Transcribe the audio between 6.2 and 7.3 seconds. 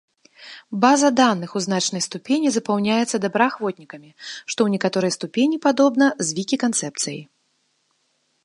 з вікі-канцэпцыяй.